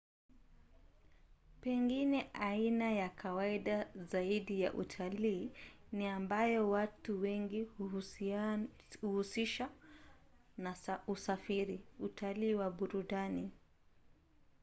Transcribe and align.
pengine 1.61 2.29
aina 2.39 2.91
ya 2.91 3.09
kawaida 3.09 3.87
zaidi 3.95 4.61
ya 4.61 4.73
utalii 4.73 5.51
ni 5.91 6.07
ambayo 6.07 6.69
watu 6.69 7.21
wengi 7.21 7.61
huhusisha 9.01 9.69
na 10.57 10.75
usafiri: 11.07 11.81
utalii 11.99 12.53
wa 12.53 12.71
burudani 12.71 13.51